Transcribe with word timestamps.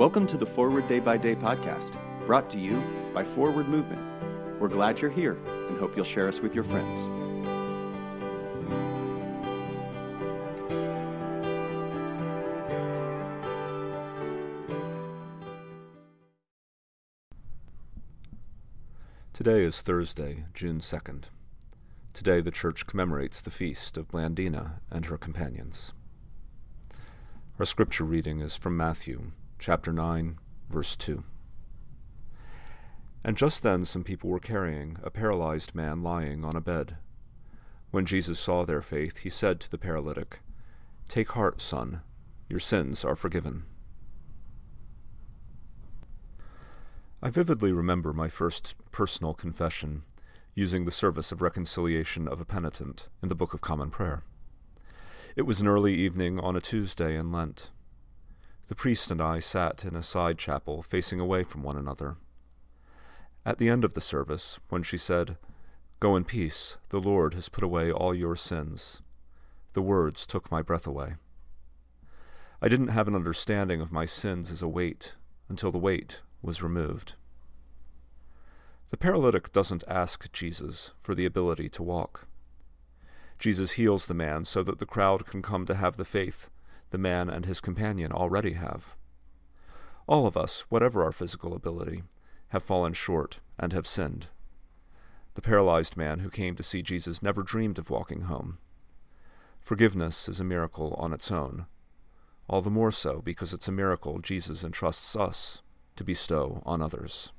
Welcome 0.00 0.26
to 0.28 0.38
the 0.38 0.46
Forward 0.46 0.88
Day 0.88 0.98
by 0.98 1.18
Day 1.18 1.34
podcast, 1.34 1.94
brought 2.24 2.48
to 2.52 2.58
you 2.58 2.82
by 3.12 3.22
Forward 3.22 3.68
Movement. 3.68 4.00
We're 4.58 4.68
glad 4.68 4.98
you're 4.98 5.10
here 5.10 5.36
and 5.68 5.78
hope 5.78 5.94
you'll 5.94 6.06
share 6.06 6.26
us 6.26 6.40
with 6.40 6.54
your 6.54 6.64
friends. 6.64 7.10
Today 19.34 19.64
is 19.64 19.82
Thursday, 19.82 20.46
June 20.54 20.78
2nd. 20.78 21.24
Today 22.14 22.40
the 22.40 22.50
Church 22.50 22.86
commemorates 22.86 23.42
the 23.42 23.50
feast 23.50 23.98
of 23.98 24.08
Blandina 24.08 24.80
and 24.90 25.04
her 25.04 25.18
companions. 25.18 25.92
Our 27.58 27.66
scripture 27.66 28.04
reading 28.04 28.40
is 28.40 28.56
from 28.56 28.78
Matthew, 28.78 29.32
chapter 29.60 29.92
9, 29.92 30.38
verse 30.70 30.96
2. 30.96 31.22
And 33.22 33.36
just 33.36 33.62
then 33.62 33.84
some 33.84 34.02
people 34.02 34.30
were 34.30 34.40
carrying 34.40 34.96
a 35.02 35.10
paralyzed 35.10 35.74
man 35.74 36.02
lying 36.02 36.46
on 36.46 36.56
a 36.56 36.62
bed. 36.62 36.96
When 37.90 38.06
Jesus 38.06 38.40
saw 38.40 38.64
their 38.64 38.80
faith, 38.80 39.18
he 39.18 39.28
said 39.28 39.60
to 39.60 39.70
the 39.70 39.76
paralytic, 39.76 40.40
Take 41.08 41.32
heart, 41.32 41.60
son, 41.60 42.00
your 42.48 42.58
sins 42.58 43.04
are 43.04 43.14
forgiven. 43.14 43.64
I 47.22 47.28
vividly 47.28 47.70
remember 47.70 48.14
my 48.14 48.30
first 48.30 48.76
personal 48.92 49.34
confession 49.34 50.04
using 50.54 50.86
the 50.86 50.90
service 50.90 51.32
of 51.32 51.42
reconciliation 51.42 52.26
of 52.26 52.40
a 52.40 52.46
penitent 52.46 53.10
in 53.22 53.28
the 53.28 53.34
Book 53.34 53.52
of 53.52 53.60
Common 53.60 53.90
Prayer. 53.90 54.22
It 55.36 55.42
was 55.42 55.60
an 55.60 55.68
early 55.68 55.94
evening 55.94 56.40
on 56.40 56.56
a 56.56 56.62
Tuesday 56.62 57.14
in 57.14 57.30
Lent. 57.30 57.70
The 58.68 58.74
priest 58.74 59.10
and 59.10 59.20
I 59.20 59.38
sat 59.38 59.84
in 59.84 59.96
a 59.96 60.02
side 60.02 60.38
chapel 60.38 60.82
facing 60.82 61.20
away 61.20 61.44
from 61.44 61.62
one 61.62 61.76
another. 61.76 62.16
At 63.44 63.58
the 63.58 63.68
end 63.68 63.84
of 63.84 63.94
the 63.94 64.00
service, 64.00 64.60
when 64.68 64.82
she 64.82 64.98
said, 64.98 65.36
Go 65.98 66.16
in 66.16 66.24
peace, 66.24 66.76
the 66.90 67.00
Lord 67.00 67.34
has 67.34 67.48
put 67.48 67.64
away 67.64 67.90
all 67.90 68.14
your 68.14 68.36
sins, 68.36 69.02
the 69.72 69.82
words 69.82 70.24
took 70.24 70.50
my 70.50 70.62
breath 70.62 70.86
away. 70.86 71.14
I 72.62 72.68
didn't 72.68 72.88
have 72.88 73.08
an 73.08 73.14
understanding 73.14 73.80
of 73.80 73.92
my 73.92 74.04
sins 74.04 74.50
as 74.50 74.62
a 74.62 74.68
weight 74.68 75.14
until 75.48 75.70
the 75.70 75.78
weight 75.78 76.20
was 76.42 76.62
removed. 76.62 77.14
The 78.90 78.96
paralytic 78.96 79.52
doesn't 79.52 79.84
ask 79.88 80.30
Jesus 80.32 80.92
for 80.98 81.14
the 81.14 81.24
ability 81.24 81.68
to 81.70 81.82
walk. 81.82 82.26
Jesus 83.38 83.72
heals 83.72 84.06
the 84.06 84.14
man 84.14 84.44
so 84.44 84.62
that 84.62 84.78
the 84.78 84.86
crowd 84.86 85.26
can 85.26 85.42
come 85.42 85.64
to 85.66 85.74
have 85.74 85.96
the 85.96 86.04
faith 86.04 86.50
the 86.90 86.98
man 86.98 87.28
and 87.30 87.46
his 87.46 87.60
companion 87.60 88.12
already 88.12 88.52
have. 88.52 88.96
All 90.06 90.26
of 90.26 90.36
us, 90.36 90.62
whatever 90.68 91.04
our 91.04 91.12
physical 91.12 91.54
ability, 91.54 92.02
have 92.48 92.62
fallen 92.62 92.92
short 92.92 93.40
and 93.58 93.72
have 93.72 93.86
sinned. 93.86 94.28
The 95.34 95.42
paralyzed 95.42 95.96
man 95.96 96.20
who 96.20 96.30
came 96.30 96.56
to 96.56 96.62
see 96.62 96.82
Jesus 96.82 97.22
never 97.22 97.42
dreamed 97.42 97.78
of 97.78 97.90
walking 97.90 98.22
home. 98.22 98.58
Forgiveness 99.60 100.28
is 100.28 100.40
a 100.40 100.44
miracle 100.44 100.94
on 100.98 101.12
its 101.12 101.30
own, 101.30 101.66
all 102.48 102.60
the 102.60 102.70
more 102.70 102.90
so 102.90 103.22
because 103.22 103.54
it's 103.54 103.68
a 103.68 103.72
miracle 103.72 104.18
Jesus 104.18 104.64
entrusts 104.64 105.14
us 105.14 105.62
to 105.94 106.02
bestow 106.02 106.62
on 106.66 106.82
others. 106.82 107.32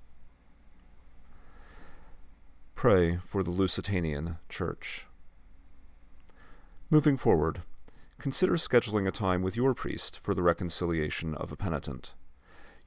Pray 2.76 3.18
for 3.18 3.44
the 3.44 3.52
Lusitanian 3.52 4.38
Church. 4.48 5.06
Moving 6.90 7.18
forward, 7.18 7.64
consider 8.22 8.53
scheduling 8.53 9.08
a 9.08 9.11
time 9.11 9.41
with 9.41 9.58
your 9.58 9.73
priest 9.73 10.19
for 10.19 10.36
the 10.36 10.44
reconciliation 10.44 11.33
of 11.33 11.52
a 11.52 11.55
penitent. 11.55 12.14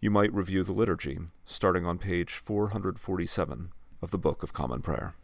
You 0.01 0.09
might 0.09 0.33
review 0.33 0.63
the 0.63 0.73
liturgy, 0.73 1.19
starting 1.45 1.85
on 1.85 1.99
page 1.99 2.35
447 2.35 3.73
of 4.01 4.13
the 4.13 4.19
Book 4.19 4.45
of 4.45 4.53
Common 4.53 4.81
Prayer. 4.81 5.17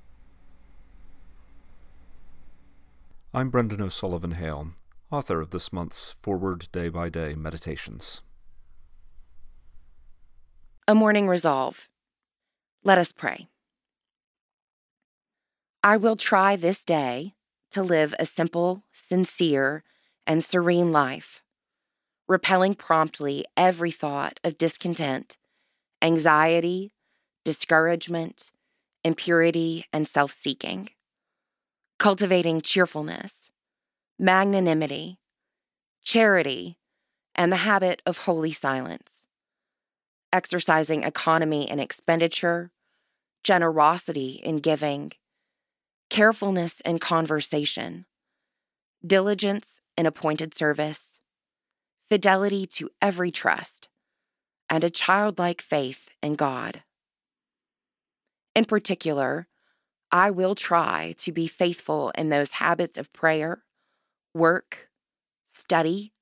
I'm 3.33 3.51
Brendan 3.51 3.81
O'Sullivan 3.81 4.33
Hale, 4.33 4.73
author 5.13 5.41
of 5.41 5.51
this 5.51 5.73
month's 5.73 6.17
Forward 6.23 6.67
Day 6.73 6.89
by 6.89 7.09
Day 7.09 7.37
Meditations. 7.37 8.23
A 10.89 10.95
morning 10.97 11.29
resolve. 11.29 11.89
Let 12.83 12.99
us 12.99 13.13
pray. 13.13 13.47
I 15.85 15.99
will 15.99 16.17
try 16.17 16.57
this 16.57 16.85
day 16.85 17.35
to 17.71 17.85
live 17.85 18.13
a 18.19 18.27
simple, 18.27 18.83
sincere, 18.91 19.85
and 20.27 20.43
serene 20.43 20.93
life, 20.93 21.43
repelling 22.29 22.75
promptly 22.75 23.45
every 23.57 23.91
thought 23.91 24.39
of 24.45 24.59
discontent, 24.59 25.37
anxiety, 26.03 26.93
discouragement, 27.45 28.51
impurity, 29.05 29.87
and 29.93 30.07
self 30.07 30.33
seeking, 30.33 30.89
cultivating 31.99 32.61
cheerfulness, 32.61 33.51
magnanimity, 34.19 35.19
charity, 36.03 36.79
and 37.35 37.51
the 37.51 37.57
habit 37.57 38.03
of 38.07 38.19
holy 38.19 38.53
silence. 38.53 39.27
Exercising 40.33 41.03
economy 41.03 41.69
in 41.69 41.81
expenditure, 41.81 42.71
generosity 43.43 44.41
in 44.45 44.57
giving, 44.57 45.13
carefulness 46.09 46.81
in 46.81 46.99
conversation, 46.99 48.05
diligence 49.07 49.81
in 49.97 50.07
appointed 50.07 50.55
service, 50.55 51.21
fidelity 52.09 52.67
to 52.67 52.91
every 53.01 53.31
trust, 53.31 53.89
and 54.69 54.85
a 54.85 54.91
childlike 54.91 55.63
faith 55.63 56.11
in 56.23 56.35
God. 56.35 56.83
In 58.55 58.65
particular, 58.65 59.47
I 60.13 60.31
will 60.31 60.55
try 60.55 61.15
to 61.19 61.33
be 61.33 61.47
faithful 61.47 62.11
in 62.17 62.29
those 62.29 62.53
habits 62.53 62.99
of 62.99 63.13
prayer, 63.13 63.63
work, 64.35 64.89
study, 65.45 66.13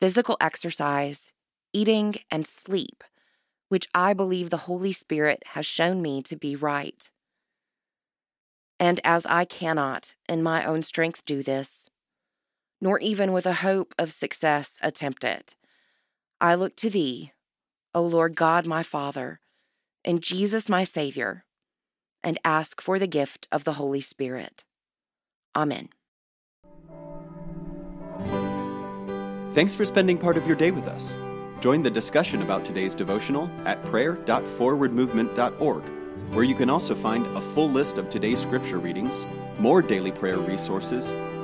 physical 0.00 0.36
exercise, 0.40 1.32
eating, 1.72 2.16
and 2.30 2.46
sleep 2.46 3.04
which 3.70 3.88
I 3.94 4.14
believe 4.14 4.50
the 4.50 4.56
Holy 4.56 4.92
Spirit 4.92 5.44
has 5.46 5.64
shown 5.64 6.02
me 6.02 6.22
to 6.24 6.36
be 6.36 6.56
right. 6.56 7.08
And 8.80 8.98
as 9.04 9.24
I 9.26 9.44
cannot, 9.44 10.16
in 10.28 10.42
my 10.42 10.64
own 10.64 10.82
strength, 10.82 11.24
do 11.24 11.42
this, 11.42 11.88
nor 12.80 12.98
even 13.00 13.32
with 13.32 13.46
a 13.46 13.54
hope 13.54 13.94
of 13.98 14.12
success 14.12 14.76
attempt 14.82 15.24
it, 15.24 15.54
I 16.40 16.54
look 16.54 16.76
to 16.76 16.90
Thee, 16.90 17.32
O 17.94 18.02
Lord 18.02 18.34
God 18.34 18.66
my 18.66 18.82
Father, 18.82 19.40
and 20.04 20.22
Jesus 20.22 20.68
my 20.68 20.84
Savior, 20.84 21.44
and 22.22 22.38
ask 22.44 22.80
for 22.80 22.98
the 22.98 23.06
gift 23.06 23.46
of 23.52 23.64
the 23.64 23.74
Holy 23.74 24.00
Spirit. 24.00 24.64
Amen. 25.54 25.88
Thanks 29.52 29.74
for 29.74 29.84
spending 29.84 30.16
part 30.16 30.36
of 30.36 30.46
your 30.46 30.54
day 30.56 30.70
with 30.70 30.86
us. 30.86 31.16
Join 31.60 31.82
the 31.82 31.90
discussion 31.90 32.40
about 32.40 32.64
today's 32.64 32.94
devotional 32.94 33.50
at 33.66 33.82
prayer.forwardmovement.org, 33.84 35.82
where 36.32 36.44
you 36.44 36.54
can 36.54 36.70
also 36.70 36.94
find 36.94 37.26
a 37.36 37.40
full 37.40 37.68
list 37.68 37.98
of 37.98 38.08
today's 38.08 38.40
scripture 38.40 38.78
readings, 38.78 39.26
more 39.58 39.82
daily 39.82 40.12
prayer 40.12 40.38
resources, 40.38 41.12